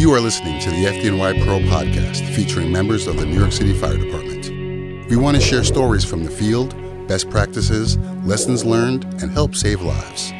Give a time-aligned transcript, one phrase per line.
[0.00, 3.74] You are listening to the FDNY Pro podcast featuring members of the New York City
[3.74, 4.48] Fire Department.
[5.10, 6.74] We want to share stories from the field,
[7.06, 10.32] best practices, lessons learned, and help save lives.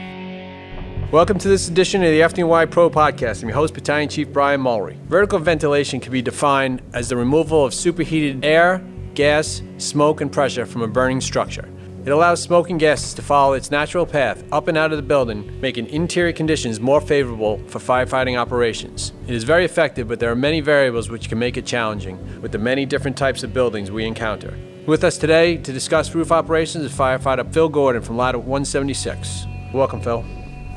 [1.12, 3.42] Welcome to this edition of the FDNY Pro Podcast.
[3.42, 4.96] I'm your host, Battalion Chief Brian Mulry.
[5.08, 8.82] Vertical ventilation can be defined as the removal of superheated air,
[9.12, 11.68] gas, smoke, and pressure from a burning structure.
[12.04, 15.02] It allows smoke and gases to follow its natural path up and out of the
[15.02, 19.12] building, making interior conditions more favorable for firefighting operations.
[19.26, 22.52] It is very effective, but there are many variables which can make it challenging with
[22.52, 24.56] the many different types of buildings we encounter.
[24.86, 29.46] With us today to discuss roof operations is firefighter Phil Gordon from Ladder 176.
[29.74, 30.24] Welcome, Phil.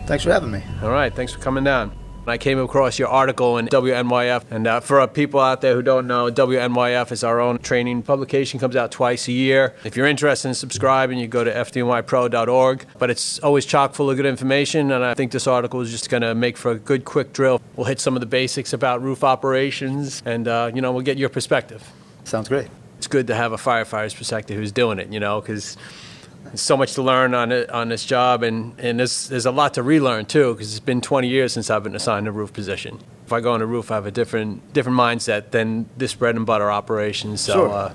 [0.06, 0.62] Thanks for having me.
[0.82, 2.03] All right, thanks for coming down.
[2.26, 6.08] I came across your article in WNYF, and uh, for people out there who don't
[6.08, 9.76] know, WNYF is our own training publication, comes out twice a year.
[9.84, 12.86] If you're interested in subscribing, you go to fdnypro.org.
[12.98, 16.10] But it's always chock full of good information, and I think this article is just
[16.10, 17.62] going to make for a good, quick drill.
[17.76, 21.18] We'll hit some of the basics about roof operations, and uh, you know, we'll get
[21.18, 21.86] your perspective.
[22.24, 22.70] Sounds great.
[23.00, 25.76] It's good to have a firefighter's perspective who's doing it, you know, because
[26.44, 29.52] there's so much to learn on it on this job, and, and there's, there's a
[29.52, 32.54] lot to relearn too, because it's been 20 years since I've been assigned a roof
[32.54, 33.00] position.
[33.26, 36.36] If I go on a roof, I have a different different mindset than this bread
[36.36, 37.38] and butter operation.
[37.38, 37.70] So Sure.
[37.70, 37.94] uh,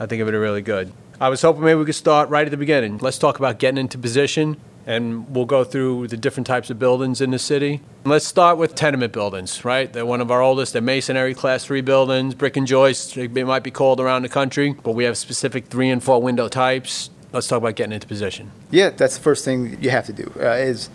[0.00, 0.92] I think of it really good.
[1.20, 2.98] I was hoping maybe we could start right at the beginning.
[2.98, 7.20] Let's talk about getting into position, and we'll go through the different types of buildings
[7.20, 7.80] in the city.
[8.04, 9.92] Let's start with tenement buildings, right?
[9.92, 10.72] They're one of our oldest.
[10.72, 13.14] They're masonry class three buildings, brick and joist.
[13.14, 16.48] They might be called around the country, but we have specific three and four window
[16.48, 17.10] types.
[17.34, 18.52] Let's talk about getting into position.
[18.70, 20.88] Yeah, that's the first thing you have to do uh, is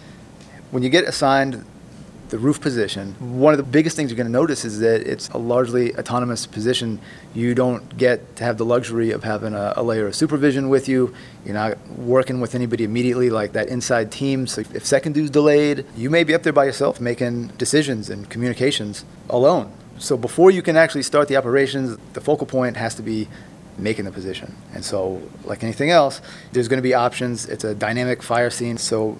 [0.71, 1.65] when you get assigned
[2.29, 5.27] the roof position, one of the biggest things you're going to notice is that it's
[5.29, 7.01] a largely autonomous position.
[7.33, 10.87] You don't get to have the luxury of having a, a layer of supervision with
[10.87, 11.13] you.
[11.43, 14.47] You're not working with anybody immediately like that inside team.
[14.47, 18.29] So if second due's delayed, you may be up there by yourself making decisions and
[18.29, 19.73] communications alone.
[19.97, 23.27] So before you can actually start the operations, the focal point has to be
[23.79, 24.55] making the position.
[24.73, 26.21] And so, like anything else,
[26.51, 27.47] there's going to be options.
[27.47, 29.17] It's a dynamic fire scene, so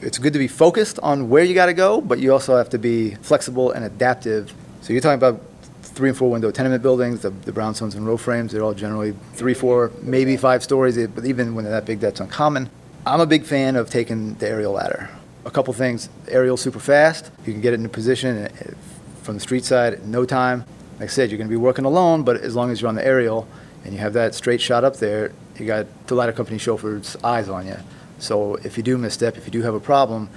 [0.00, 2.70] it's good to be focused on where you got to go, but you also have
[2.70, 4.54] to be flexible and adaptive.
[4.80, 5.42] So you're talking about
[5.82, 8.52] three and four window tenement buildings, the, the brownstones and row frames.
[8.52, 10.96] They're all generally three, four, maybe five stories.
[11.08, 12.70] But even when they're that big, that's uncommon.
[13.04, 15.10] I'm a big fan of taking the aerial ladder.
[15.44, 17.30] A couple things: aerial super fast.
[17.44, 18.48] You can get it in position uh,
[19.22, 20.64] from the street side in no time.
[21.00, 22.96] Like I said, you're going to be working alone, but as long as you're on
[22.96, 23.48] the aerial
[23.84, 27.48] and you have that straight shot up there, you got the ladder company chauffeur's eyes
[27.48, 27.76] on you.
[28.18, 30.28] So if you do misstep, if you do have a problem,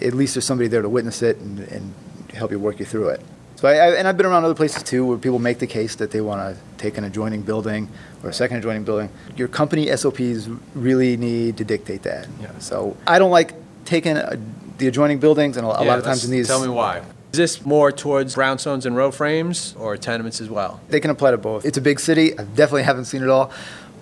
[0.00, 1.94] at least there's somebody there to witness it and, and
[2.34, 3.20] help you work you through it.
[3.56, 5.94] So I, I, and I've been around other places too where people make the case
[5.96, 7.88] that they want to take an adjoining building
[8.22, 9.08] or a second adjoining building.
[9.36, 12.28] Your company SOPs really need to dictate that.
[12.40, 12.50] Yeah.
[12.58, 13.54] So I don't like
[13.86, 14.36] taking uh,
[14.76, 17.02] the adjoining buildings, and a, a Yeah, lot of times in these, Tell me why.
[17.36, 20.80] Is this more towards brownstones and row frames or tenements as well?
[20.88, 21.66] they can apply to both.
[21.66, 22.32] It's a big city.
[22.32, 23.52] I definitely haven't seen it all,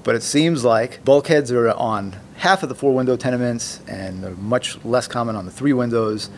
[0.04, 4.36] but it seems like bulkheads are on half of the four window tenements, and they're
[4.36, 6.30] much less common on the three windows,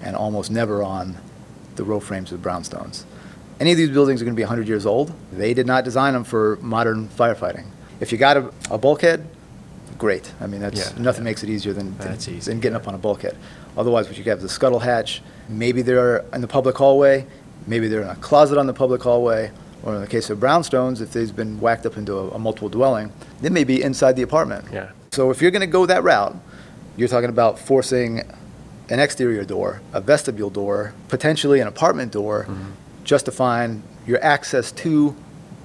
[0.00, 1.16] and almost never on
[1.74, 3.02] the row frames with brownstones.
[3.58, 5.12] Any of these buildings are going to be 100 years old.
[5.32, 7.66] They did not design them for modern firefighting.
[7.98, 9.26] If you got a, a bulkhead,
[9.98, 10.32] great.
[10.40, 11.30] I mean, that's Yeah, nothing yeah.
[11.30, 12.80] makes it easier than, than, easy, than getting yeah.
[12.82, 13.36] up on a bulkhead.
[13.76, 15.20] Otherwise, what you have is a scuttle hatch.
[15.48, 17.26] Maybe they're in the public hallway.
[17.66, 19.50] Maybe they're in a closet on the public hallway.
[19.82, 22.70] Or in the case of brownstones, if they've been whacked up into a, a multiple
[22.70, 23.12] dwelling,
[23.42, 24.66] they may be inside the apartment.
[24.72, 24.90] Yeah.
[25.12, 26.34] So if you're going to go that route,
[26.96, 28.22] you're talking about forcing
[28.88, 32.70] an exterior door, a vestibule door, potentially an apartment door, mm-hmm.
[33.04, 35.14] just to find your access to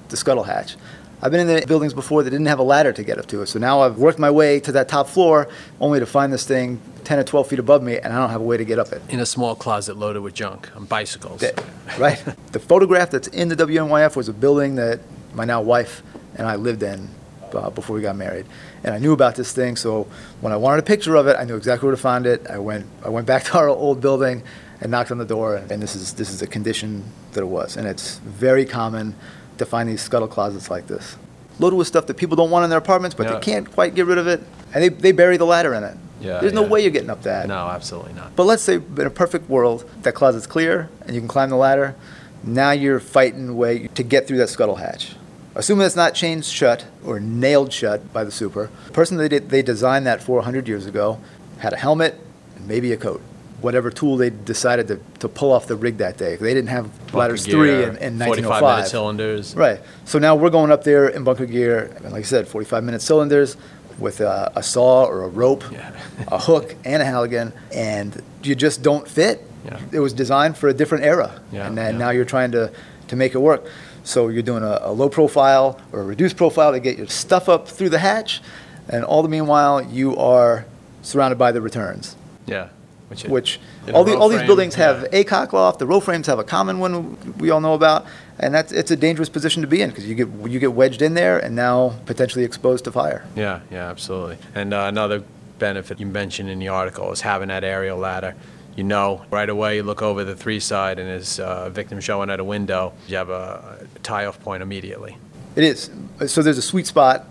[0.08, 0.76] the scuttle hatch.
[1.22, 3.42] I've been in the buildings before that didn't have a ladder to get up to
[3.42, 3.46] it.
[3.46, 5.48] So now I've worked my way to that top floor
[5.80, 8.40] only to find this thing 10 or 12 feet above me and I don't have
[8.40, 9.02] a way to get up it.
[9.08, 11.40] In a small closet loaded with junk on bicycles.
[11.40, 11.62] That-
[11.98, 12.22] right?
[12.52, 15.00] the photograph that's in the WNYF was a building that
[15.34, 16.02] my now wife
[16.36, 17.08] and I lived in
[17.54, 18.46] uh, before we got married.
[18.84, 20.06] And I knew about this thing, so
[20.40, 22.46] when I wanted a picture of it, I knew exactly where to find it.
[22.48, 24.42] I went, I went back to our old building
[24.80, 27.76] and knocked on the door, and this is, this is the condition that it was.
[27.76, 29.14] And it's very common
[29.60, 31.16] to find these scuttle closets like this.
[31.58, 33.34] Loaded with stuff that people don't want in their apartments, but Yeah.
[33.34, 34.40] they can't quite get rid of it.
[34.74, 35.96] And they, they bury the ladder in it.
[36.20, 36.68] Yeah, There's no yeah.
[36.68, 37.46] way you're getting up that.
[37.48, 38.34] No, absolutely not.
[38.36, 41.56] But let's say in a perfect world, that closet's clear and you can climb the
[41.56, 41.94] ladder.
[42.42, 45.14] Now you're fighting way to get through that scuttle hatch.
[45.54, 49.38] Assuming it's not chained shut or nailed shut by the super, the person that they,
[49.38, 51.18] they designed that for 100 years ago
[51.58, 52.18] had a helmet
[52.56, 53.20] and maybe a coat.
[53.60, 56.36] Whatever tool they decided to, to pull off the rig that day.
[56.36, 58.88] They didn't have ladders Bunker three gear, in, in 45 minute 1905.
[58.88, 59.54] cylinders.
[59.54, 59.80] Right.
[60.04, 63.02] So now we're going up there in bunker gear, and like I said, 45 minute
[63.02, 63.56] cylinders
[63.98, 65.92] with a, a saw or a rope, Yeah.
[66.28, 69.42] a hook, and a Halligan, and you just don't fit.
[69.66, 69.78] Yeah.
[69.92, 72.72] It was designed for a different era, Yeah, and then now you're trying to,
[73.08, 73.66] to make it work.
[74.04, 77.50] So you're doing a, a low profile or a reduced profile to get your stuff
[77.50, 78.40] up through the hatch,
[78.88, 80.64] and all the meanwhile you are
[81.02, 82.16] surrounded by the returns,
[82.46, 82.68] Yeah.
[83.10, 83.60] Which, which
[83.92, 85.18] all, the, all these buildings have yeah.
[85.18, 85.80] a cock loft.
[85.80, 88.06] The row frames have a common one we all know about,
[88.38, 91.02] and that's it's a dangerous position to be in because you get you get wedged
[91.02, 93.26] in there and now potentially exposed to fire.
[93.34, 94.38] Yeah, yeah, absolutely.
[94.54, 95.24] And uh, another
[95.58, 98.36] benefit you mentioned in the article is having that aerial ladder.
[98.76, 102.00] You know, right away you look over the three side and there's uh, a victim
[102.00, 102.92] showing at a window.
[103.08, 105.18] You have a, a tie-off point immediately.
[105.56, 105.90] It is.
[106.28, 107.26] So there's a sweet spot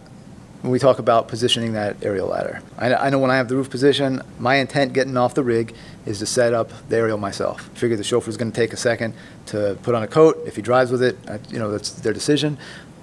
[0.62, 2.62] when we talk about positioning that aerial ladder.
[2.78, 5.74] I, I know when I have the roof position, my intent getting off the rig
[6.06, 7.62] is to set up the aerial myself.
[7.76, 9.14] Figure the chauffeur's going to take a second
[9.48, 10.42] to put on a coat.
[10.46, 12.58] If he drives with it, uh, you know, that's their decision.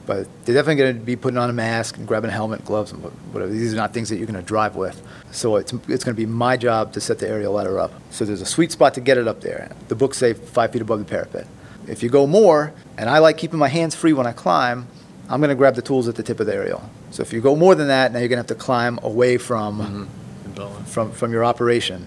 [0.05, 2.93] But they're definitely going to be putting on a mask and grabbing a helmet, gloves,
[2.93, 3.51] and whatever.
[3.51, 5.03] These are not things that you're going to drive with.
[5.33, 7.93] So it's, it's going to be my job to set the aerial ladder up.
[8.11, 9.73] So there's a sweet spot to get it up there.
[9.89, 11.49] The books say five feet above the parapet.
[11.89, 14.87] If you go more, and I like keeping my hands free when I climb,
[15.29, 16.89] I'm going to grab the tools at the tip of the aerial.
[17.11, 19.39] So if you go more than that, now you're going to have to climb away
[19.39, 20.09] from,
[20.55, 20.85] mm-hmm.
[20.85, 22.07] from, from your operation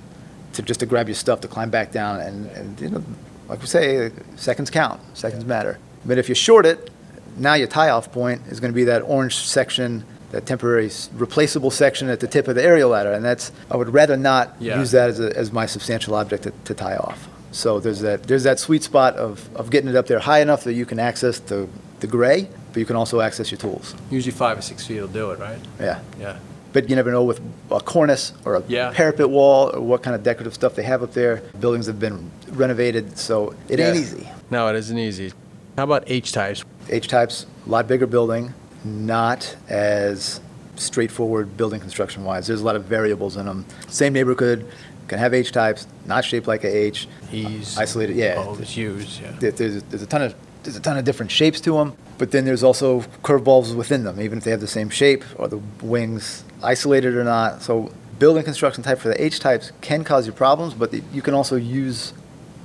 [0.54, 2.20] to just to grab your stuff to climb back down.
[2.20, 3.04] And, and you know,
[3.48, 5.80] like we say, seconds count, seconds matter.
[6.06, 6.90] But if you short it,
[7.38, 12.10] now your tie-off point is going to be that orange section, that temporary replaceable section
[12.10, 13.14] at the tip of the aerial ladder.
[13.14, 14.80] And that's, I would rather not Yeah.
[14.80, 17.28] use that as, a, as my substantial object to, to tie off.
[17.52, 20.66] So there's that, there's that sweet spot of, of getting it up there high enough
[20.66, 21.68] that you can access the,
[22.00, 23.96] the gray, but you can also access your tools.
[24.12, 25.60] Usually five or six feet will do it, right?
[25.80, 26.00] Yeah.
[26.20, 26.38] Yeah.
[26.72, 27.40] But you never know with
[27.72, 28.92] a cornice or a Yeah.
[28.94, 31.42] parapet wall or what kind of decorative stuff they have up there.
[31.60, 34.30] Buildings have been renovated, so it ain't easy.
[34.52, 35.34] No, it isn't easy.
[35.78, 36.64] How about H types?
[36.90, 40.42] H types, a lot bigger building, not as
[40.76, 42.48] straightforward building construction wise.
[42.48, 43.66] There's a lot of variables in them.
[43.88, 44.66] Same neighborhood
[45.08, 47.08] can have H types, not shaped like a H.
[47.32, 47.78] Ease.
[47.78, 48.36] Isolated, yeah.
[48.38, 49.20] Oh, it's huge.
[49.22, 49.32] yeah.
[49.52, 50.36] There's, there's a ton of
[50.70, 54.22] there's a ton of different shapes to them, but then there's also curveballs within them,
[54.22, 57.64] even if they have the same shape or the wings isolated or not.
[57.64, 61.34] So building construction type for the H types can cause you problems, but you can
[61.34, 62.14] also use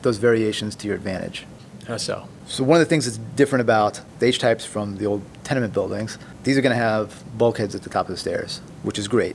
[0.03, 1.47] those variations to your advantage.
[1.89, 2.29] How so?
[2.47, 5.73] So one of the things that's different about the H types from the old tenement
[5.73, 9.09] buildings, these are going to have bulkheads at the top of the stairs, which is
[9.09, 9.35] great.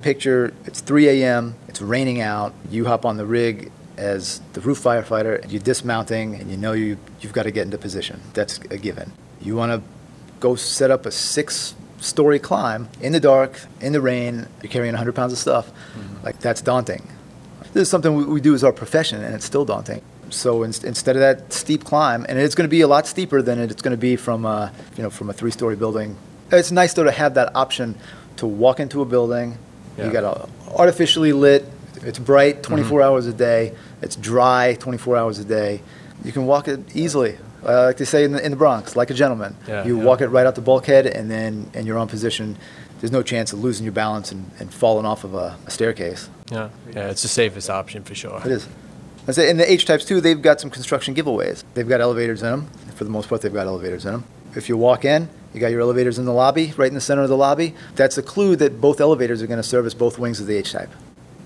[0.00, 1.54] Picture it's 3 a.m.
[1.68, 2.54] It's raining out.
[2.70, 6.98] You hop on the rig as the roof firefighter, you're dismounting, and you know you
[7.20, 8.20] you've got to get into position.
[8.34, 9.12] That's a given.
[9.40, 9.88] You want to
[10.40, 14.46] go set up a six-story climb in the dark, in the rain.
[14.62, 15.70] You're carrying 100 pounds of stuff.
[15.70, 16.24] Mm-hmm.
[16.24, 17.08] Like that's daunting.
[17.72, 20.02] This is something we, we do as our profession, and it's still daunting.
[20.30, 23.42] So in, instead of that steep climb, and it's going to be a lot steeper
[23.42, 26.16] than it's going to be from a, you know from a three-story building.
[26.50, 27.96] It's nice though to have that option
[28.36, 29.58] to walk into a building.
[29.96, 30.06] Yeah.
[30.06, 31.64] You got a artificially lit.
[32.02, 33.06] It's bright 24 Mm-hmm.
[33.08, 33.74] hours a day.
[34.02, 35.82] It's dry 24 hours a day.
[36.24, 37.36] You can walk it easily.
[37.64, 39.56] Uh, like they say in the, in the Bronx, like a gentleman.
[39.66, 40.04] Yeah, you yeah.
[40.04, 42.56] walk it right out the bulkhead, and then and you're on position.
[43.00, 46.28] There's no chance of losing your balance and, and falling off of a, a staircase.
[46.50, 48.40] Yeah, yeah, it's the safest option for sure.
[48.44, 48.68] It is.
[49.28, 51.64] I say in the H types too, they've got some construction giveaways.
[51.74, 52.66] They've got elevators in them.
[52.94, 54.24] For the most part, they've got elevators in them.
[54.54, 57.22] If you walk in, you got your elevators in the lobby, right in the center
[57.22, 57.74] of the lobby.
[57.96, 60.72] That's a clue that both elevators are going to service both wings of the H
[60.72, 60.90] type.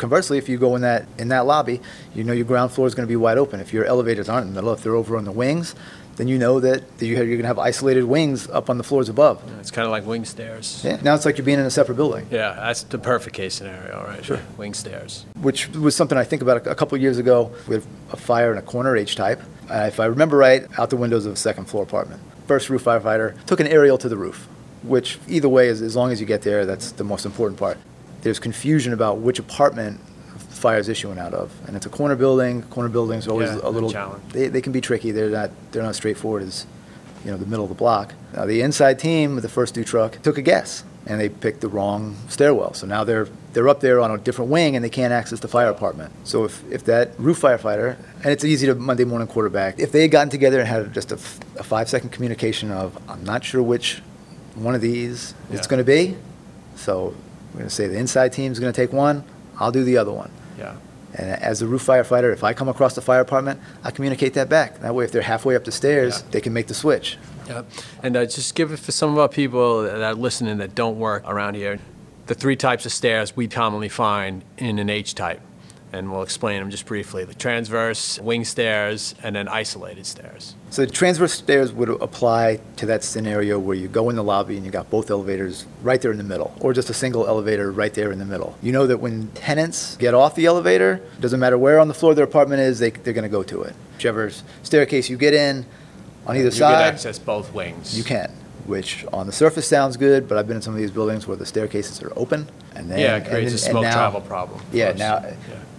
[0.01, 1.81] Conversely, if you go in that in that lobby,
[2.15, 3.61] you know your ground floor is going to be wide open.
[3.61, 5.75] If your elevators aren't in the middle, if they're over on the wings,
[6.17, 8.79] then you know that that you have- you're going to have isolated wings up on
[8.79, 9.43] the floors above.
[9.47, 10.81] Yeah, It's kind of like wing stairs.
[10.83, 10.97] Yeah.
[11.03, 12.27] Now it's like you're being in a separate building.
[12.31, 14.25] Yeah, that's the perfect case scenario, right?
[14.25, 14.41] Sure.
[14.57, 15.27] Wing stairs.
[15.43, 18.57] which was something I think about a, couple of years ago with a fire in
[18.59, 19.41] a corner H type.
[19.71, 22.21] Uh, if I remember right, out the windows of a second floor apartment.
[22.49, 24.49] First roof firefighter took an aerial to the roof,
[24.83, 27.77] which either way, is, as long as you get there, that's the most important part.
[28.23, 30.01] There's confusion about which apartment
[30.51, 32.63] fire is issuing out of, and it's a corner building.
[32.65, 33.91] Corner buildings are always Yeah, a little.
[33.91, 34.23] challenge.
[34.33, 35.11] They, they can be tricky.
[35.11, 36.67] They're not they're not straightforward as
[37.25, 38.15] you know the middle of the block.
[38.35, 41.63] Now the inside team with the first due truck took a guess and they picked
[41.63, 42.75] the wrong stairwell.
[42.75, 45.49] So now they're they're up there on a different wing and they can't access the
[45.49, 46.13] fire apartment.
[46.25, 50.03] So if, if that roof firefighter and it's easy to Monday morning quarterback, if they
[50.03, 53.45] had gotten together and had just a, f- a five second communication of I'm not
[53.45, 54.03] sure which
[54.55, 55.71] one of these it's Yeah.
[55.71, 56.17] going to be,
[56.77, 57.15] so
[57.53, 59.25] we're going to say the inside team's going to take one,
[59.59, 60.31] I'll do the other one.
[60.59, 60.77] Yeah.
[61.15, 64.49] And as a roof firefighter, if I come across the fire apartment, I communicate that
[64.49, 64.79] back.
[64.81, 66.31] That way, if they're halfway up the stairs, Yeah.
[66.31, 67.19] they can make the switch.
[67.49, 67.63] Yeah,
[68.03, 70.99] and uh, just give it for some of our people that are listening that don't
[71.01, 71.81] work around here.
[72.27, 75.41] The three types of stairs we commonly find in an H type.
[75.93, 77.25] And we'll explain them just briefly.
[77.25, 80.55] The transverse, wing stairs, and then isolated stairs.
[80.71, 84.57] So the transverse stairs would apply to that scenario where you go in the lobby
[84.57, 87.73] and you got both elevators right there in the middle, or just a single elevator
[87.73, 88.57] right there in the middle.
[88.63, 92.15] You know that when tenants get off the elevator, doesn't matter where on the floor
[92.15, 93.75] their apartment is, they, they're going to go to it.
[93.97, 94.31] Whichever
[94.63, 95.67] staircase you get in,
[96.27, 97.97] on either you side, You can access both wings.
[97.99, 98.31] you can.
[98.67, 101.37] Which on the surface sounds good, but I've been in some of these buildings where
[101.37, 104.21] the staircases are open, and then Yeah, it creates a then- and smoke now- travel
[104.21, 104.61] problem.
[104.73, 105.35] Yeah, now, yeah.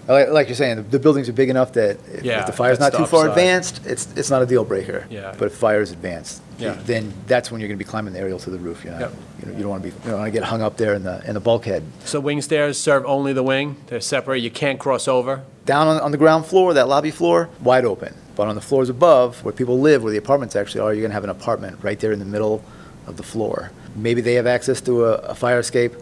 [0.08, 2.52] Like, like you're saying, the, the buildings are big enough that if, Yeah, if the
[2.54, 3.38] fire's that's not the too far upside.
[3.38, 5.06] advanced, it's it's not a deal breaker.
[5.10, 5.34] Yeah.
[5.38, 6.78] But if fire is advanced, Yeah.
[6.86, 8.84] then that's when you're going to be climbing the aerial to the roof.
[8.84, 9.14] You're not, Yep.
[9.40, 10.94] you, know, you don't want to be you don't want to get hung up there
[10.94, 11.84] in the in the bulkhead.
[12.06, 13.78] So wing stairs serve only the wing.
[13.88, 14.40] They're separate.
[14.40, 15.44] You can't cross over.
[15.66, 18.14] Down on, on the ground floor, that lobby floor, wide open.
[18.36, 21.12] But on the floors above, where people live, where the apartments actually are, you're going
[21.12, 22.64] to have an apartment right there in the middle
[23.06, 23.72] of the floor.
[23.96, 25.94] Maybe they have access to a, a fire escape.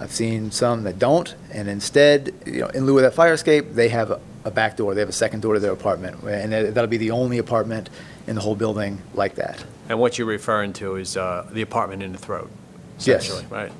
[0.00, 3.72] I've seen some that don't, and instead, you know, in lieu of that fire escape,
[3.74, 4.94] they have a, a back door.
[4.94, 7.90] They have a second door to their apartment, and that- that'll be the only apartment
[8.26, 9.62] in the whole building like that.
[9.88, 12.50] And what you're referring to is uh, the apartment in the throat,
[13.00, 13.24] Yes.
[13.24, 13.70] essentially, right?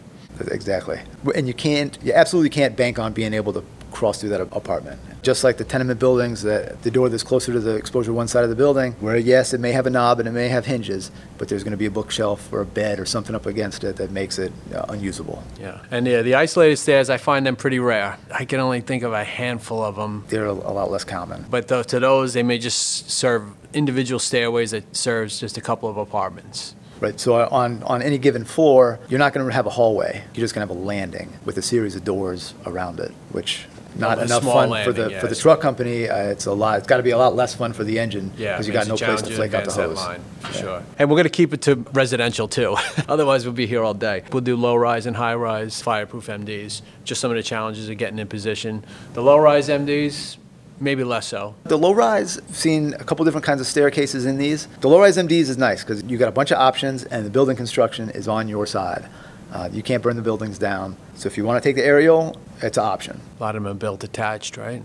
[0.51, 1.01] Exactly.
[1.35, 3.65] And you can't, you absolutely can't bank on being able to
[3.95, 5.01] cross through that apartment.
[5.23, 8.45] Just like the tenement buildings, that the door that's closer to the exposure one side
[8.45, 11.11] of the building, where yes, it may have a knob and it may have hinges,
[11.39, 13.97] but there's going to be a bookshelf or a bed or something up against it
[13.97, 15.43] that makes it uh, unusable.
[15.59, 15.81] Yeah.
[15.91, 18.19] And yeah, the isolated stairs, I find them pretty rare.
[18.31, 20.25] I can only think of a handful of them.
[20.29, 21.47] They're a, lot less common.
[21.49, 25.89] But tho- to those, they may just serve individual stairways that serves just a couple
[25.89, 26.75] of apartments.
[27.01, 30.25] Right, so on, on any given floor, you're not going to have a hallway.
[30.35, 33.67] You're just going to have a landing with a series of doors around it, which
[33.97, 36.09] not A enough small fun for landing, the yeah, for the it's- truck company.
[36.09, 36.79] Uh, it's a lot.
[36.79, 38.87] It's got to be a lot less fun for the engine Yeah, because you makes
[38.87, 39.97] got no it place to challenging flake out the advance that hose.
[39.97, 40.61] line, for Yeah.
[40.61, 40.83] sure.
[40.99, 42.77] And we're going to keep it to residential too.
[43.09, 44.23] Otherwise, we'll be here all day.
[44.33, 46.83] We'll do low rise and high rise fireproof MDs.
[47.05, 48.85] Just some of the challenges of getting in position.
[49.15, 50.37] The low rise MDs,
[50.81, 51.55] maybe less so.
[51.65, 54.67] The low rise, seen a couple different kinds of staircases in these.
[54.81, 57.31] The low rise MDs is nice because you got a bunch of options and the
[57.31, 59.07] building construction is on your side.
[59.55, 60.97] Uh, you can't burn the buildings down.
[61.15, 63.21] So if you want to take the aerial, it's an option.
[63.39, 64.83] A lot of them are built attached, right?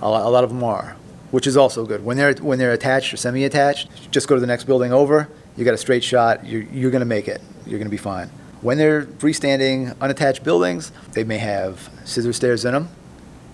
[0.00, 0.96] A lot, a lot of them are,
[1.30, 2.02] which is also good.
[2.02, 5.28] When they're when they're attached or semi-attached, just go to the next building over.
[5.56, 6.46] You got a straight shot.
[6.46, 7.42] You're, you're going to make it.
[7.66, 8.30] You're going to be fine.
[8.62, 12.88] When they're freestanding, unattached buildings, they may have scissor stairs in them.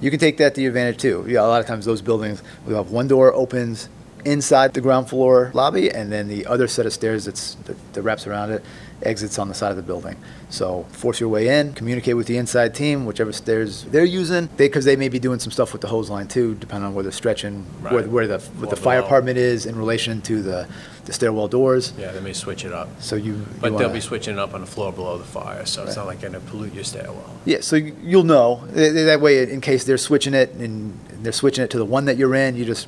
[0.00, 1.25] You can take that to your advantage too.
[1.28, 3.88] Yeah, a lot of times those buildings will have one door opens
[4.25, 8.02] inside the ground floor lobby, and then the other set of stairs that's, that, that
[8.02, 8.62] wraps around it
[9.05, 10.17] exits on the side of the building.
[10.49, 14.85] So force your way in, communicate with the inside team, whichever stairs they're using, because
[14.85, 17.11] they, may be doing some stuff with the hose line too, depending on where they're
[17.11, 18.09] stretching, where, Right.
[18.09, 20.69] where the what the fire apartment is in relation to the,
[21.07, 21.93] the stairwell doors.
[21.99, 22.88] Yeah, they may switch it up.
[23.02, 25.25] So you, you But wanna- they'll be switching it up on the floor below the
[25.25, 27.29] fire, so it's not like going to pollute your stairwell.
[27.45, 28.62] Yeah, so you- you'll know.
[28.73, 31.85] Th- th- That way, in case they're switching it and they're switching it to the
[31.85, 32.87] one that you're in, you just,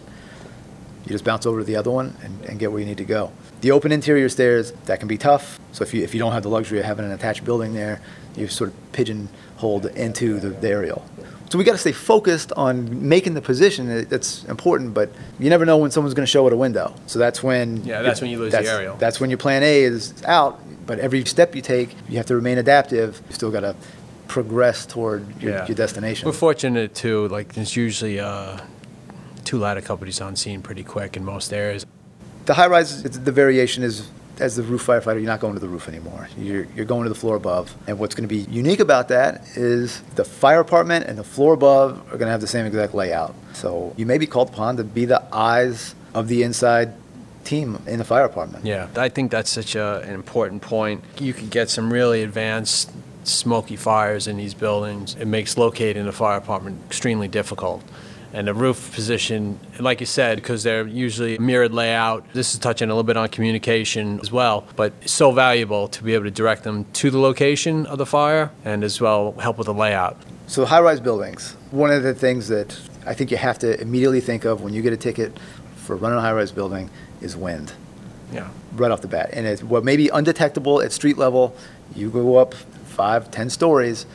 [1.04, 3.04] you just bounce over to the other one and, and get where you need to
[3.04, 3.30] go.
[3.60, 5.58] The open interior stairs, that can be tough.
[5.72, 8.00] So if you, if you don't have the luxury of having an attached building there,
[8.36, 11.04] you're sort of pigeonholed into the, the aerial.
[11.50, 14.06] So we got to stay focused on making the position.
[14.08, 16.94] That's important, but you never know when someone's going to show at a window.
[17.06, 18.96] So that's when Yeah, that's when you lose the aerial.
[18.96, 20.60] That's when your plan A is out.
[20.86, 23.22] But every step you take, you have to remain adaptive.
[23.28, 23.76] You still got to
[24.26, 25.66] progress toward your, Yeah.
[25.66, 26.26] your destination.
[26.26, 28.58] We're fortunate too, like, there's usually uh,
[29.44, 31.86] two ladder companies on scene pretty quick in most areas.
[32.46, 34.08] The high rise, the variation is
[34.40, 36.28] as the roof firefighter, you're not going to the roof anymore.
[36.36, 37.74] You're, you're going to the floor above.
[37.86, 41.54] And what's going to be unique about that is the fire apartment and the floor
[41.54, 43.34] above are going to have the same exact layout.
[43.52, 46.94] So you may be called upon to be the eyes of the inside
[47.44, 48.64] team in the fire apartment.
[48.64, 51.04] Yeah, I think that's such a, an important point.
[51.18, 52.90] You could get some really advanced
[53.24, 55.14] smoky fires in these buildings.
[55.14, 57.82] It makes locating the fire apartment extremely difficult.
[58.34, 62.90] And the roof position, like you said, because they're usually mirrored layout, this is touching
[62.90, 66.64] a little bit on communication as well, but so valuable to be able to direct
[66.64, 70.16] them to the location of the fire and as well help with the layout.
[70.48, 72.76] So high-rise buildings, one of the things that
[73.06, 75.38] I think you have to immediately think of when you get a ticket
[75.76, 77.72] for running a high-rise building is wind.
[78.32, 78.48] Yeah.
[78.72, 79.30] right off the bat.
[79.32, 81.54] And it's what may be undetectable at street level,
[81.94, 84.06] you go up five, ten stories,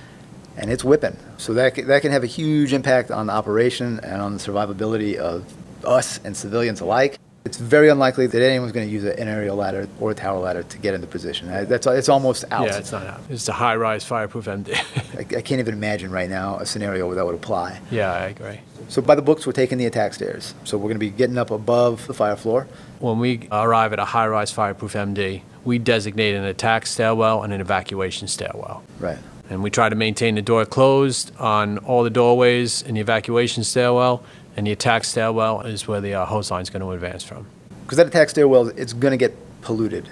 [0.60, 1.18] and it's whipping.
[1.38, 5.16] So that, that can have a huge impact on the operation and on the survivability
[5.16, 5.46] of
[5.86, 7.18] us and civilians alike.
[7.46, 10.62] It's very unlikely that anyone's going to use an aerial ladder or a tower ladder
[10.62, 11.48] to get into position.
[11.48, 12.68] That's, it's almost out.
[12.68, 13.22] Yeah, it's not out.
[13.30, 14.76] It's a high rise fireproof MD.
[15.18, 17.80] I, I can't even imagine right now a scenario where that would apply.
[17.90, 18.60] yeah, I agree.
[18.90, 20.54] So by the books, we're taking the attack stairs.
[20.66, 22.68] So we're going to be getting up above the fire floor.
[23.00, 27.62] When we arrive at a high-rise fireproof MD, we designate an attack stairwell and an
[27.62, 28.84] evacuation stairwell.
[29.00, 29.18] Right.
[29.50, 33.64] And we try to maintain the door closed on all the doorways in the evacuation
[33.64, 34.24] stairwell,
[34.56, 37.48] and the attack stairwell is where the uh, hose line is going to advance from.
[37.84, 40.08] Because that attack stairwell, it's going to get polluted.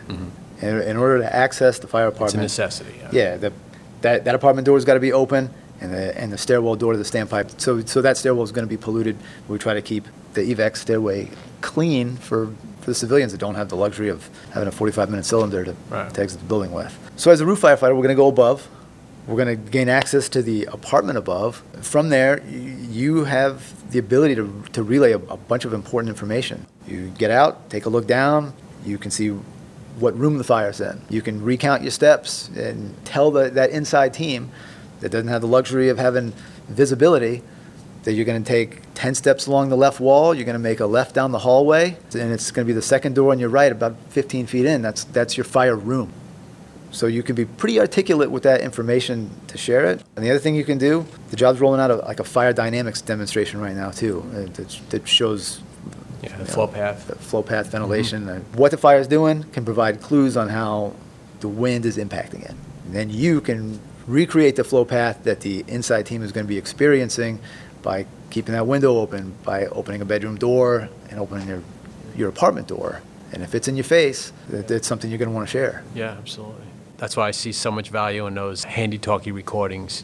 [0.60, 2.24] In, in order to access the fire Mm-hmm.
[2.24, 3.00] It's a necessity.
[3.12, 3.53] Yeah, the,
[4.01, 5.51] that, that apartment door's got to be open,
[5.82, 7.62] and the, and the stairwell door to the standpipe.
[7.62, 9.17] So, so that stairwell is going to be polluted.
[9.48, 11.29] We try to keep the evac stairway
[11.62, 15.75] clean for, the civilians that don't have the luxury of having a 45-minute cylinder to,
[15.89, 16.12] Right.
[16.13, 16.98] to exit the building with.
[17.17, 18.65] So as a roof firefighter, we're going to go above.
[19.27, 21.62] We're going to gain access to the apartment above.
[21.81, 26.65] From there, you have the ability to, to relay a, a bunch of important information.
[26.88, 28.53] You get out, take a look down,
[28.86, 29.29] you can see
[30.00, 31.01] what room the fire's in.
[31.10, 34.50] You can recount your steps and tell the, that inside team
[35.01, 36.31] that doesn't have the luxury of having
[36.69, 37.43] visibility
[38.03, 40.79] that you're going to take 10 steps along the left wall, you're going to make
[40.79, 43.50] a left down the hallway, and it's going to be the second door on your
[43.50, 44.81] right, about 15 feet in.
[44.81, 46.13] That's, that's your fire room.
[46.91, 50.01] So you can be pretty articulate with that information to share it.
[50.15, 52.53] And the other thing you can do, the job's rolling out a, like a fire
[52.53, 55.62] dynamics demonstration right now too, uh, that, that shows
[56.24, 57.08] Yeah, the flow know, path.
[57.08, 60.94] the flow path ventilation, and what the fire is doing can provide clues on how
[61.41, 62.56] the wind is impacting it.
[62.86, 66.50] And then you can recreate the flow path that the inside team is going to
[66.50, 67.39] be experiencing
[67.84, 71.62] by keeping that window open, by opening a bedroom door and opening your,
[72.15, 73.01] your apartment door.
[73.34, 75.84] And if it's in your face, that, that's something you're going to want to share.
[75.94, 76.63] Yeah, absolutely.
[76.97, 80.03] That's why I see so much value in those handy talkie recordings.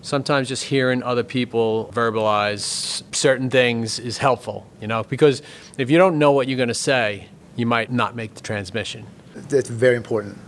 [0.00, 5.42] Sometimes just hearing other people verbalize certain things is helpful, you know, because
[5.78, 9.06] if you don't know what you're going to say, you might not make the transmission.
[9.34, 10.38] That's very important.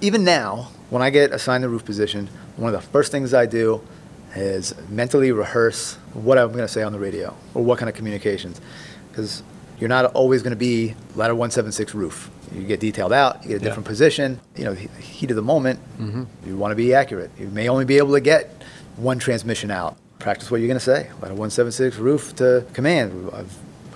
[0.00, 3.46] Even now, when I get assigned the roof position, one of the first things I
[3.46, 3.80] do
[4.34, 7.94] is mentally rehearse what I'm going to say on the radio or what kind of
[7.94, 8.60] communications.
[9.10, 9.42] Because
[9.78, 12.30] you're not always going to be ladder 176 roof.
[12.54, 13.64] You get detailed out, you get a Yeah.
[13.68, 14.40] different position.
[14.56, 15.78] You know, heat of the moment,
[16.46, 17.30] you want to be accurate.
[17.38, 18.62] You may only be able to get
[18.96, 19.96] one transmission out.
[20.18, 21.08] Practice what you're going to say.
[21.22, 23.44] Ladder 176 roof to command, a,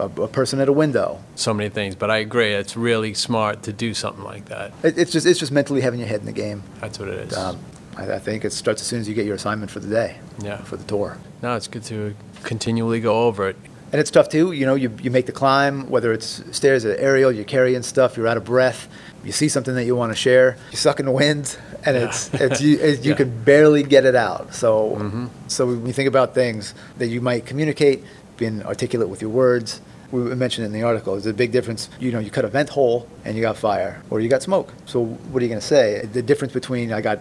[0.04, 1.18] a, a person at a window.
[1.35, 2.52] So many things, but I agree.
[2.52, 4.73] It's really smart to do something like that.
[4.85, 6.62] It, it's just it's just mentally having your head in the game.
[6.80, 7.37] That's what it is.
[7.37, 7.59] Um,
[7.97, 10.16] I, I think it starts as soon as you get your assignment for the day,
[10.40, 10.59] Yeah.
[10.59, 11.18] for the tour.
[11.42, 13.56] No, it's good to continually go over it.
[13.92, 14.52] And it's tough too.
[14.52, 18.16] You know, you, you make the climb, whether it's stairs or aerial, you're carrying stuff,
[18.16, 18.88] you're out of breath,
[19.22, 22.33] you see something that you want to share, you suck in the wind, and it's,
[22.40, 23.16] it's you, it, you Yeah.
[23.18, 24.55] can barely get it out.
[24.55, 25.26] So, mm-hmm.
[25.48, 28.02] so when you think about things that you might communicate,
[28.38, 31.88] being articulate with your words, we mentioned in the article, there's a big difference.
[31.98, 34.72] You know, you cut a vent hole and you got fire, or you got smoke.
[34.85, 36.05] So what are you going to say?
[36.05, 37.18] The difference between I got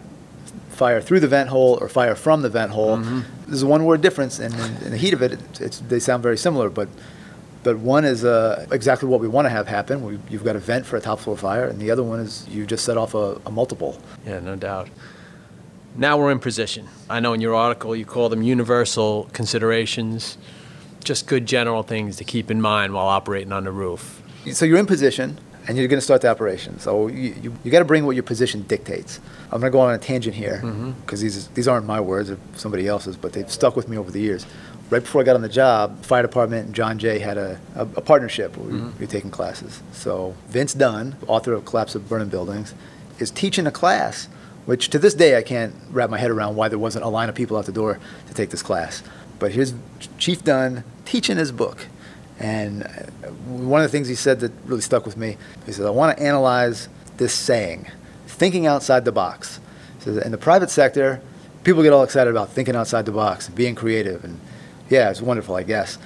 [0.82, 2.98] fire through the vent hole or fire from the vent hole.
[3.48, 6.38] There's a one-word difference, and in, in the heat of it, it's, they sound very
[6.38, 6.70] similar.
[6.72, 6.90] But
[7.62, 9.96] but one is uh, exactly what we want to have happen.
[10.04, 12.48] We, you've got a vent for a top floor fire, and the other one is
[12.50, 13.94] you just set off a, a multiple.
[14.26, 14.90] Yeah, no doubt.
[15.96, 16.88] Now we're in position.
[17.10, 20.40] I know in your article you call them universal considerations,
[21.04, 24.24] just good general things to keep in mind while operating on the roof.
[24.54, 26.80] So you're in position, and you're going to start the operation.
[26.80, 29.20] So you, you, you got to bring what your position dictates.
[29.52, 30.62] I'm going to go on a tangent here
[31.06, 34.10] because these these aren't my words; they're somebody else's, but they've stuck with me over
[34.10, 34.46] the years.
[34.90, 37.82] Right before I got on the job, fire department and John Jay had a, a,
[37.82, 39.82] a partnership where we, we were taking classes.
[39.94, 42.74] So Vince Dunn, author of Collapse of Burning Buildings,
[43.20, 44.28] is teaching a class,
[44.66, 47.30] which to this day I can't wrap my head around why there wasn't a line
[47.30, 49.02] of people out the door to take this class.
[49.40, 49.74] But here's
[50.18, 51.88] Chief Dunn teaching his book.
[52.38, 55.86] And uh, one of the things he said that really stuck with me, he said,
[55.86, 57.88] I want to analyze this saying,
[58.42, 59.60] thinking outside the box.
[60.00, 61.22] Says, in the private sector,
[61.64, 64.24] people get all excited about thinking outside the box and being creative.
[64.24, 64.40] And
[64.90, 66.00] yeah, it's wonderful, I guess.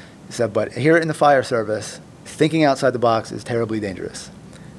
[0.51, 4.29] But here in the fire service, thinking outside the box is terribly dangerous.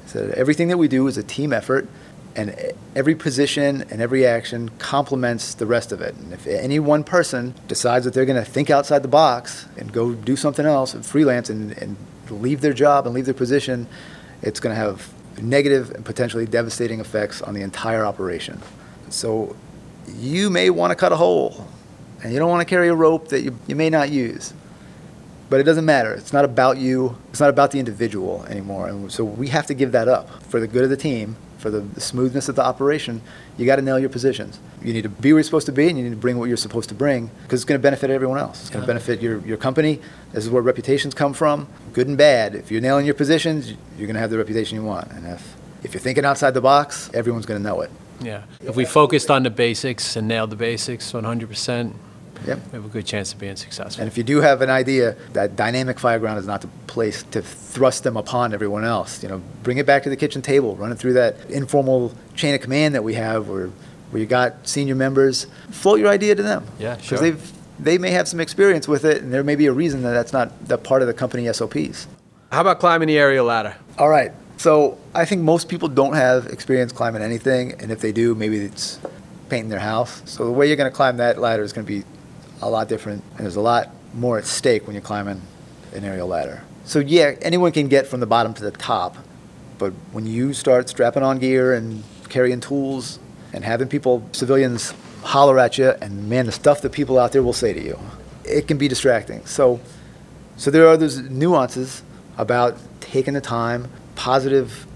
[0.05, 1.87] Said, everything that we do is a team effort,
[2.35, 2.55] and
[2.95, 6.13] every position and every action complements the rest of it.
[6.13, 9.91] And if any one person decides that they're going to think outside the box and
[9.91, 11.97] go do something else and freelance and, and
[12.29, 13.87] leave their job and leave their position,
[14.43, 18.61] it's going to have negative and potentially devastating effects on the entire operation.
[19.09, 19.55] So
[20.15, 21.67] you may want to cut a hole,
[22.23, 24.53] and you don't want to carry a rope that you, you may not use.
[25.49, 26.13] But it doesn't matter.
[26.13, 27.17] It's not about you.
[27.29, 28.89] It's not about the individual anymore.
[28.89, 31.37] And so we have to give that up for the good of the team,
[31.71, 33.21] for the, smoothness of the operation.
[33.57, 34.59] You got to nail your positions.
[34.81, 36.47] You need to be where you're supposed to be, and you need to bring what
[36.47, 38.61] you're supposed to bring because it's going to benefit everyone else.
[38.61, 39.99] It's going to benefit your, your company.
[40.31, 42.55] This is where reputations come from, good and bad.
[42.55, 45.11] If you're nailing your positions, you're going to have the reputation you want.
[45.11, 47.91] And if, if you're thinking outside the box, everyone's going to know it.
[48.21, 48.43] Yeah.
[48.61, 51.93] If we focused on the basics and nailed the basics 100%,
[52.47, 52.59] Yep.
[52.67, 54.01] we have a good chance of being successful.
[54.01, 57.41] And if you do have an idea that dynamic fireground is not the place to
[57.41, 60.91] thrust them upon everyone else, you know, bring it back to the kitchen table, run
[60.91, 63.69] it through that informal chain of command that we have where
[64.11, 66.65] where you got senior members, float your idea to them.
[66.79, 67.17] Yeah, sure.
[67.17, 70.01] Because they've they may have some experience with it, and there may be a reason
[70.03, 72.07] that that's not that part of the company SOPs.
[72.51, 73.75] How about climbing the aerial ladder?
[73.97, 74.31] All right.
[74.57, 78.57] So I think most people don't have experience climbing anything, and if they do, maybe
[78.57, 78.99] it's
[79.49, 80.23] painting their house.
[80.25, 82.03] So the way you're going to climb that ladder is going to be
[82.61, 85.41] a lot different, and there's a lot more at stake when you're climbing
[85.93, 86.63] an aerial ladder.
[86.85, 89.17] So yeah, anyone can get from the bottom to the top,
[89.77, 93.19] but when you start strapping on gear and carrying tools
[93.53, 94.93] and having people, civilians,
[95.23, 97.99] holler at you, and man, the stuff that people out there will say to you,
[98.43, 99.45] it can be distracting.
[99.45, 99.79] So
[100.57, 102.01] so there are those nuances
[102.35, 104.87] about taking the time, positive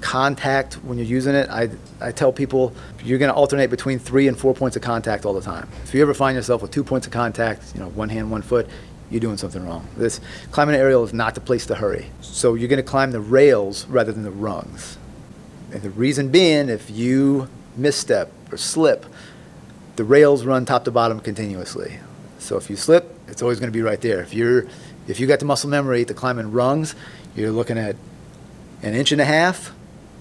[0.00, 1.48] contact when you're using it.
[1.50, 5.24] I, I tell people you're going to alternate between three and four points of contact
[5.24, 5.68] all the time.
[5.84, 8.42] If you ever find yourself with two points of contact, you know, one hand, one
[8.42, 8.68] foot,
[9.10, 9.86] you're doing something wrong.
[9.96, 12.06] This climbing an aerial is not the place to hurry.
[12.20, 14.98] So you're going to climb the rails rather than the rungs.
[15.72, 19.06] And the reason being, if you misstep or slip,
[19.96, 21.98] the rails run top to bottom continuously.
[22.38, 24.20] So if you slip, it's always going to be right there.
[24.20, 24.66] If you're
[25.06, 26.94] if you got the muscle memory to climb in rungs,
[27.34, 27.96] you're looking at
[28.82, 29.72] an inch and a half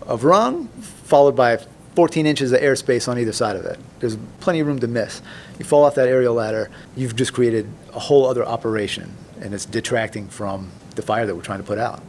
[0.08, 1.58] of rung followed by
[1.96, 3.80] 14 inches of airspace on either side of it.
[4.00, 5.22] There's plenty of room to miss.
[5.58, 9.66] You fall off that aerial ladder, you've just created a whole other operation, and it's
[9.66, 12.02] detracting from the fire that we're trying to put out.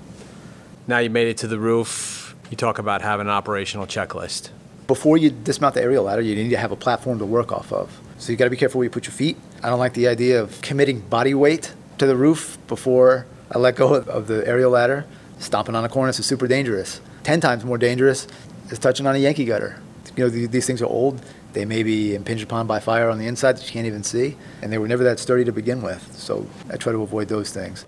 [0.87, 2.35] Now you made it to the roof.
[2.51, 4.51] You talk about having an operational checklist.
[4.87, 7.73] before you dismount the aerial ladder, you need to have a platform to work off
[7.73, 8.01] of.
[8.19, 9.37] So you got to be careful where you put your feet.
[9.63, 13.77] I don't like the idea of committing body weight to the roof before I let
[13.77, 15.05] go of, of the aerial ladder.
[15.39, 17.01] Stomping on a cornice is super dangerous.
[17.29, 18.27] Ten times more dangerous
[18.71, 19.79] is touching on a Yankee gutter.
[20.17, 21.21] You know, th- these things are old.
[21.53, 24.35] They may be impinged upon by fire on the inside that you can't even see,
[24.63, 26.11] and they were never that sturdy to begin with.
[26.17, 27.85] So I try to avoid those things.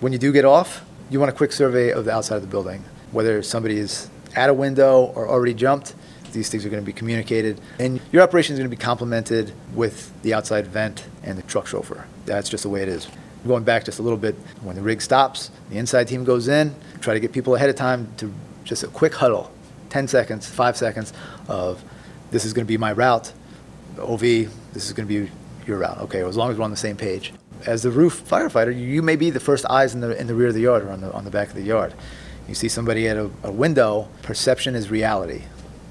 [0.00, 2.48] When you do get off, you want a quick survey of the outside of the
[2.48, 5.94] building, whether somebody is at a window or already jumped.
[6.34, 9.54] These things are going to be communicated, and your operation is going to be complemented
[9.74, 12.04] with the outside vent and the truck chauffeur.
[12.26, 13.08] That's just the way it is.
[13.46, 16.74] Going back just a little bit, when the rig stops, the inside team goes in,
[17.00, 18.30] try to get people ahead of time to
[18.64, 19.50] just a quick huddle,
[19.90, 21.12] 10 seconds, five seconds
[21.48, 21.82] of
[22.30, 23.32] this is going to be my route.
[23.98, 25.30] OV, this is going to be
[25.66, 25.98] your route.
[25.98, 27.32] Okay, as long as we're on the same page.
[27.66, 30.48] As the roof firefighter, you may be the first eyes in the, in the rear
[30.48, 31.94] of the yard or on the, on the back of the yard.
[32.48, 35.42] You see somebody at a, a window, perception is reality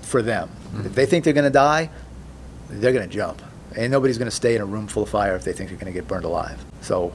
[0.01, 0.49] for them.
[0.49, 0.87] Mm-hmm.
[0.87, 1.89] If they think they're going to die,
[2.69, 3.41] they're going to jump.
[3.75, 5.79] And nobody's going to stay in a room full of fire if they think they're
[5.79, 6.63] going to get burned alive.
[6.81, 7.13] So,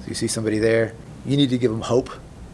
[0.00, 0.94] so you see somebody there,
[1.26, 2.10] you need to give them hope.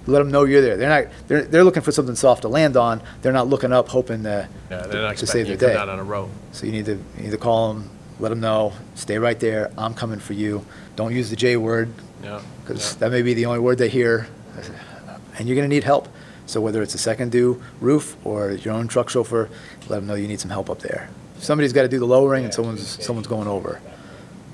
[0.06, 0.76] Let them know you're there.
[0.76, 1.12] They're not.
[1.28, 3.00] They're, they're looking for something soft to land on.
[3.22, 5.74] They're not looking up hoping to, Yeah, they're not to save expecting you their to
[5.74, 5.78] day.
[5.78, 6.30] down on a rope.
[6.52, 9.70] So you need to you need to call them, let them know, stay right there.
[9.78, 10.64] I'm coming for you.
[10.96, 11.88] Don't use the J word
[12.22, 12.42] Yeah.
[12.64, 14.26] because that may be the only word they hear,
[15.38, 16.08] and you're going to need help.
[16.46, 19.48] So whether it's a second due roof or your own truck chauffeur,
[19.88, 21.08] let them know you need some help up there.
[21.38, 23.80] Somebody's got to do the lowering, and someone's someone's going over.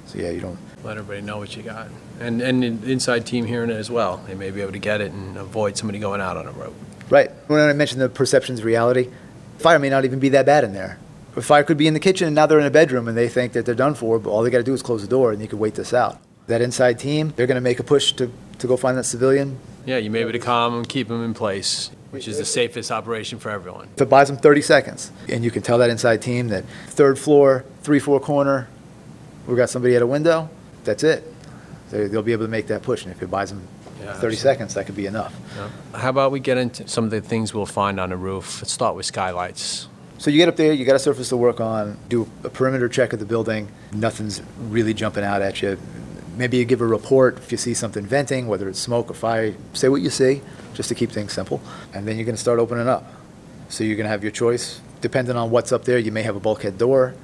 [0.07, 0.59] So yeah, you don't.
[0.85, 1.89] Let everybody know what you got.
[2.21, 4.19] And, and the inside team hearing it as well.
[4.27, 6.75] They may be able to get it and avoid somebody going out on a rope.
[7.11, 7.31] Right.
[7.47, 9.09] When I mentioned the perception's reality,
[9.59, 10.99] fire may not even be that bad in there.
[11.37, 13.29] A fire could be in the kitchen and now they're in a bedroom and they
[13.29, 15.33] think that they're done for, but all they got to do is close the door
[15.33, 16.19] and you could wait this out.
[16.49, 19.59] That inside team, they're going to make a push to, to go find that civilian.
[19.87, 22.45] Yeah, you may be able to calm them, keep them in place, which is the
[22.45, 23.89] safest operation for everyone.
[23.95, 27.19] If it buys them 30 seconds, and you can tell that inside team that third
[27.19, 28.69] floor, three, four corner,
[29.47, 30.51] we got somebody at a window,
[30.85, 31.25] that's it.
[31.91, 33.05] They, they'll be able to make that push.
[33.05, 33.63] And if it buys them
[34.01, 34.37] Yeah, 30 absolutely.
[34.37, 35.35] seconds, that could be enough.
[35.95, 38.61] How about we get into some of the things we'll find on the roof?
[38.63, 39.89] Let's start with skylights.
[40.19, 42.89] So you get up there, you got a surface to work on, do a perimeter
[42.89, 43.69] check of the building.
[43.93, 45.79] Nothing's really jumping out at you.
[46.37, 49.55] Maybe you give a report if you see something venting, whether it's smoke or fire.
[49.75, 50.41] Say what you see,
[50.75, 51.61] just to keep things simple.
[51.95, 53.05] And then you're going to start opening up.
[53.69, 54.81] So you're going to have your choice.
[55.01, 57.15] Depending on what's up there, you may have a bulkhead door,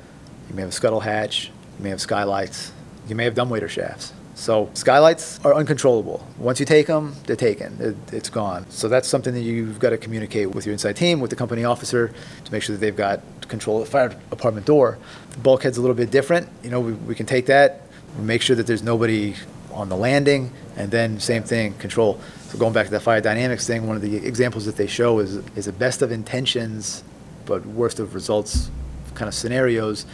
[0.49, 2.71] you may have a scuttle hatch, you may have skylights,
[3.09, 4.13] you may have dumbwaiter shafts.
[4.35, 6.27] So skylights are uncontrollable.
[6.39, 7.77] Once you take them, they're taken.
[7.81, 8.69] It, it's gone.
[8.69, 11.65] So that's something that you've got to communicate with your inside team, with the company
[11.65, 12.13] officer,
[12.45, 14.99] to make sure that they've got control of the fire apartment door.
[15.31, 16.49] The bulkhead's a little bit different.
[16.63, 17.83] You know, we, we can take that,
[18.19, 19.35] make sure that there's nobody
[19.73, 22.21] on the landing, and then same thing, control.
[22.49, 25.19] So going back to that fire dynamics thing, one of the examples that they show
[25.19, 27.03] is is a best of intentions,
[27.47, 28.71] but worst of results
[29.15, 30.07] kind of scenarios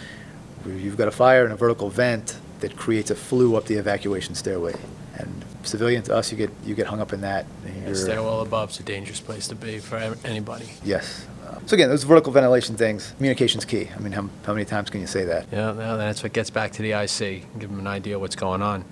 [0.62, 3.74] where you've got a fire in a vertical vent that creates a flue up the
[3.76, 4.74] evacuation stairway.
[5.18, 7.46] And civilian to us, you get you get hung up in that.
[7.64, 10.66] and And you're- stairwell above's a dangerous place to be for anybody.
[10.84, 11.26] Yes.
[11.46, 13.88] Uh, So again, those vertical ventilation things, communication's key.
[13.94, 15.46] I mean, how, how many times can you say that?
[15.52, 17.44] Yeah, yeah, that's what gets back to the IC.
[17.58, 18.84] Give them an idea what's going on.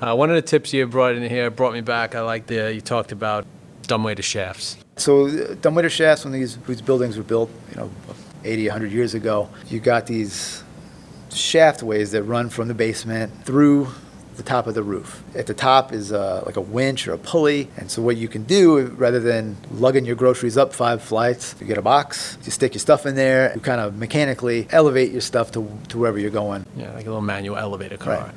[0.00, 2.14] Uh, one of the tips you brought in here brought me back.
[2.14, 3.46] I like the you talked about
[3.86, 4.76] dumbwaiter shafts.
[4.96, 7.90] So uh, dumbwaiter shafts, when these, these buildings were built, you know,
[8.44, 9.48] 80, 100 years ago.
[9.68, 10.61] You got these
[11.36, 13.88] shaft ways that run from the basement through
[14.36, 15.22] the top of the roof.
[15.34, 18.28] At the top is uh, like a winch or a pulley, and so what you
[18.28, 22.50] can do rather than lugging your groceries up five flights, you get a box, you
[22.50, 26.18] stick your stuff in there, you kind of mechanically elevate your stuff to, to wherever
[26.18, 26.64] you're going.
[26.76, 28.16] Yeah, like a little manual elevator car.
[28.16, 28.34] Right.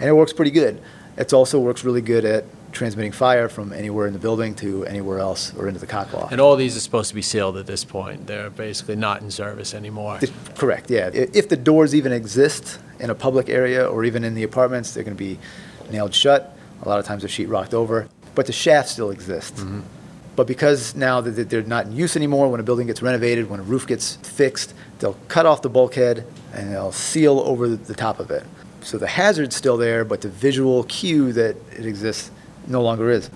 [0.00, 0.80] And it works pretty good.
[1.16, 5.18] It also works really good at transmitting fire from anywhere in the building to anywhere
[5.18, 6.32] else or into the cock loft.
[6.32, 8.26] And all these are supposed to be sealed at this point.
[8.26, 10.20] They're basically not in service anymore.
[10.54, 11.10] Correct, yeah.
[11.12, 15.04] If the doors even exist in a public area or even in the apartments, they're
[15.04, 15.38] going to be
[15.90, 16.56] nailed shut.
[16.82, 19.60] A lot of times they're sheet rocked over, but the shaft still exists.
[19.60, 19.80] Mm-hmm.
[20.36, 23.58] But because now that they're not in use anymore, when a building gets renovated, when
[23.58, 28.20] a roof gets fixed, they'll cut off the bulkhead and they'll seal over the top
[28.20, 28.44] of it.
[28.80, 32.30] So the hazard's still there, but the visual cue that it exists
[32.68, 33.30] no longer is.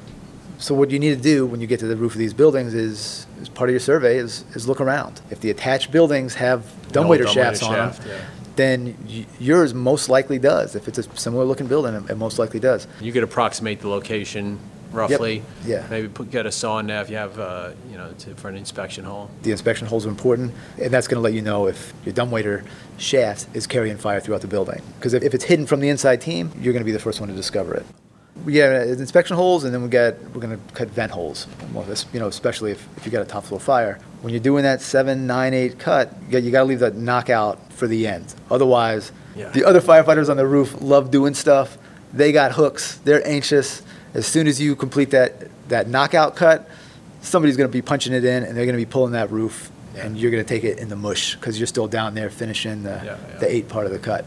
[0.58, 2.72] So what you need to do when you get to the roof of these buildings
[2.72, 5.20] is, as part of your survey, is, is look around.
[5.30, 8.24] If the attached buildings have dumbwaiter dumbwaiter shafts on shaft, them, yeah.
[8.54, 10.76] then y- yours most likely does.
[10.76, 12.86] If it's a similar looking building, it- it most likely does.
[13.00, 14.60] You could approximate the location
[14.92, 15.42] roughly.
[15.66, 15.84] Yeah.
[15.90, 18.48] Maybe put, get a saw in there if you have, uh, you know, to, for
[18.48, 19.30] an inspection hole.
[19.42, 22.62] The inspection holes are important, and that's going to let you know if your dumbwaiter
[22.98, 24.80] shaft is carrying fire throughout the building.
[24.98, 27.18] Because if, if it's hidden from the inside team, you're going to be the first
[27.20, 27.86] one to discover it.
[28.44, 31.46] We got uh, inspection holes, and then we got we're going to cut vent holes.
[32.12, 33.98] You know, especially if, if you got a top floor fire.
[34.22, 36.96] When you're doing that seven, nine, eight cut, you got, you got to leave that
[36.96, 38.34] knockout for the end.
[38.50, 39.50] Otherwise, Yeah.
[39.50, 41.76] the other firefighters on the roof love doing stuff.
[42.12, 42.98] They got hooks.
[43.04, 43.82] They're anxious.
[44.14, 46.68] As soon as you complete that that knockout cut,
[47.20, 49.70] somebody's going to be punching it in, and they're going to be pulling that roof,
[49.96, 52.82] and you're going to take it in the mush because you're still down there finishing
[52.82, 53.38] the, Yeah, yeah.
[53.38, 54.24] the eight part of the cut.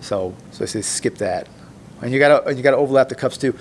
[0.00, 1.48] So, so I say skip that,
[2.02, 3.54] and you got to you got to overlap the cups too.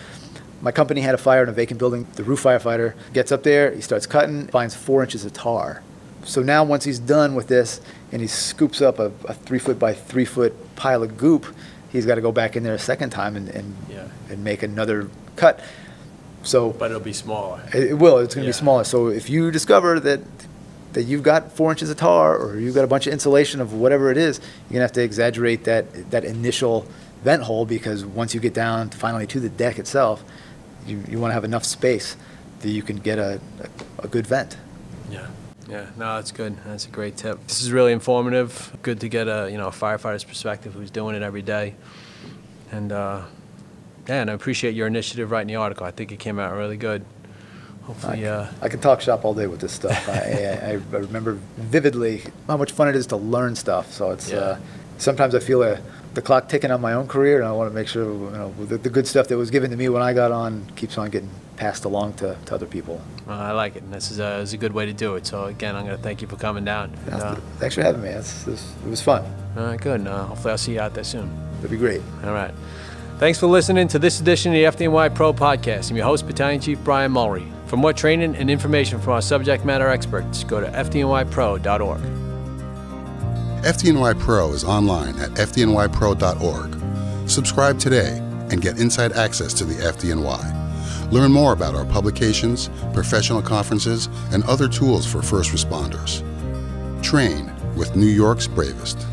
[0.61, 2.07] My company had a fire in a vacant building.
[2.15, 5.83] The roof firefighter gets up there, he starts cutting, finds four inches of tar.
[6.23, 9.77] So now, once he's done with this, and he scoops up a, a three foot
[9.77, 11.45] by three foot pile of goop,
[11.91, 14.07] he's got to go back in there a second time and and, Yeah.
[14.29, 15.59] and make another cut.
[16.43, 17.61] So But it'll be smaller.
[17.73, 18.17] it it will.
[18.19, 18.57] It's going to Yeah.
[18.57, 18.83] be smaller.
[18.85, 20.21] So if you discover that
[20.93, 23.73] that you've got four inches of tar or you've got a bunch of insulation of
[23.73, 26.87] whatever it is, you're going to have to exaggerate that that initial
[27.25, 30.23] vent hole because once you get down finally to the deck itself,
[30.85, 32.15] you, you want to have enough space
[32.61, 33.41] that you can get a,
[33.99, 34.57] a, a good vent.
[35.09, 35.27] Yeah.
[35.67, 36.55] Yeah, no, that's good.
[36.63, 37.39] That's a great tip.
[37.47, 38.77] This is really informative.
[38.83, 41.73] Good to get a you know a firefighter's perspective who's doing it every day.
[42.71, 43.23] And uh,
[44.07, 45.83] yeah, and I appreciate your initiative writing the article.
[45.87, 47.03] I think it came out really good.
[47.85, 50.07] Hopefully, uh, I can talk shop all day with this stuff.
[50.07, 53.91] I, I, I remember vividly how much fun it is to learn stuff.
[53.91, 54.37] So it's Yeah.
[54.37, 54.57] uh,
[54.99, 55.77] sometimes I feel uh
[56.15, 58.53] the clock ticking on my own career, and I want to make sure you know
[58.65, 61.09] the, the good stuff that was given to me when I got on keeps on
[61.09, 62.99] getting passed along to, to other people.
[63.27, 63.83] uh, I like it.
[63.83, 65.25] And this is a, this is a good way to do it.
[65.25, 66.93] So again, I'm going to thank you for coming down.
[67.05, 68.09] And, uh, Thanks for having me.
[68.09, 69.23] It's, it's, it was fun.
[69.57, 69.99] all right, good.
[70.01, 71.29] And, uh, hopefully, I'll see you out there soon.
[71.57, 72.01] That'd be great.
[72.23, 72.53] All right.
[73.19, 75.89] Thanks for listening to this edition of the FDNY Pro Podcast.
[75.89, 77.49] I'm your host, Battalion Chief Brian Mulry.
[77.67, 82.24] For more training and information from our subject matter experts, go to fdnypro.org.
[83.63, 87.29] FDNY Pro is online at fdnypro.org.
[87.29, 88.17] Subscribe today
[88.51, 91.11] and get inside access to the FDNY.
[91.11, 96.21] Learn more about our publications, professional conferences, and other tools for first responders.
[97.03, 99.05] Train with New York's bravest.